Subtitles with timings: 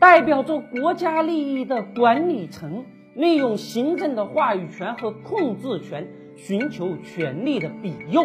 [0.00, 8.24] 代表着国家利益的管理层利用行政的话语权和控制权，寻求权力的庇佑。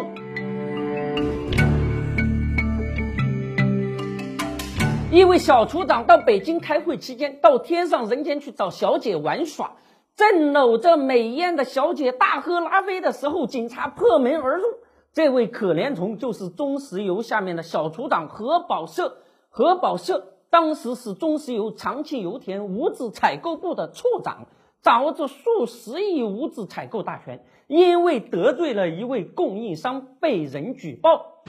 [5.10, 9.72] 一位小处长到北京开会期间，到天上人间去找小姐玩耍，
[10.14, 14.64] 正搂着美艳的小姐大喝拉菲的时候，警察破门而入。
[15.12, 19.18] 这位可怜虫就是中石油下面的小处长何宝社。
[19.56, 24.46] 何宝社当时是中石油长庆油田物资采购部的处长，
[24.82, 31.42] 掌握着数十亿物资采购大权，因为得罪了一位供应商，被人举报。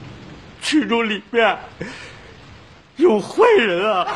[0.60, 1.56] 群众里面。
[2.96, 4.08] 有坏人啊！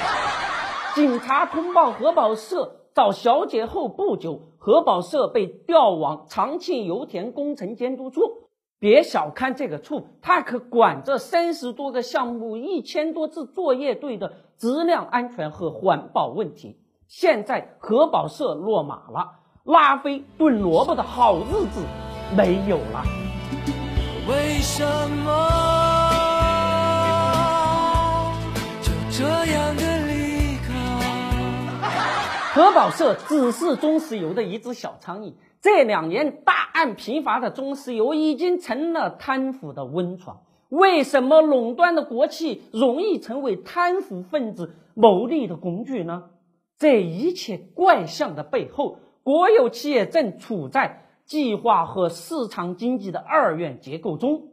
[0.96, 8.49] 警察通报核保社找小姐后不久，核保社被调往长庆油田工程监督处。
[8.80, 16.80] 别小看这个处，它可管着三十多个项目、一千多支作业队的质量安全和环保问题。
[17.06, 19.32] 现在核保社落马了，
[19.64, 21.84] 拉菲炖萝卜的好日子
[22.34, 23.04] 没有了。
[24.26, 24.82] 为什
[25.26, 25.30] 么？
[28.80, 29.79] 就这样。
[32.60, 35.32] 核保社只是中石油的一只小苍蝇。
[35.62, 40.42] 这两年大案频发的中石油已经成了贪腐的温床。
[40.68, 46.24] 为什么垄断的国企容易成为贪腐分子牟利的工具呢？
[46.76, 54.48] 这一切怪象的背后，国有企业正处在计划和市场经济的二元结构中，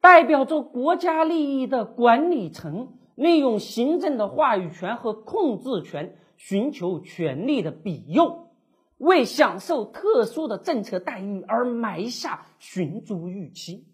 [0.00, 2.90] 代表着国家利益的管理层。
[3.16, 8.48] 利用行政的话语权和控制权，寻求权力的庇佑，
[8.96, 13.86] 为享受特殊的政策待遇而埋下寻租预期。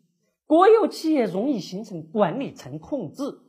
[0.47, 3.41] 国有企业容易形成管理层控制，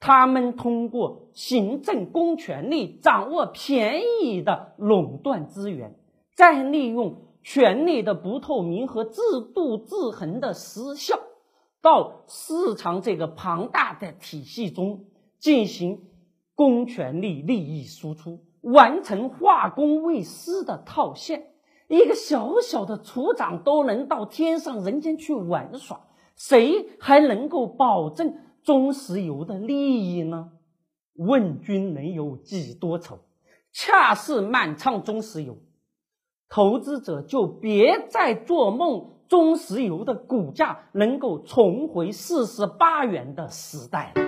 [0.00, 5.94] 他们通过行政公权力掌握便宜的垄断资源，
[6.34, 9.20] 再利用权力的不透明和制
[9.54, 11.20] 度制衡的失效，
[11.80, 15.04] 到市场这个庞大的体系中。
[15.40, 16.02] 进行
[16.58, 21.52] 公权力利益输出，完成化公为私的套现。
[21.86, 26.00] 一个小小的处长都能到天上人间去玩耍，
[26.34, 30.50] 谁还能够保证中石油的利益呢？
[31.14, 33.20] 问君能有几多愁？
[33.72, 35.58] 恰似满仓中石油，
[36.48, 44.27] 投资者就别再做梦，中石油的股价能够重回四十八元的时代了。